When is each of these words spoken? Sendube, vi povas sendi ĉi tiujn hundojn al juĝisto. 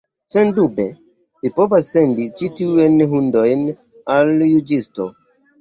Sendube, 0.35 0.85
vi 1.43 1.51
povas 1.59 1.91
sendi 1.97 2.27
ĉi 2.41 2.49
tiujn 2.61 2.97
hundojn 3.13 3.63
al 4.17 4.35
juĝisto. 4.55 5.11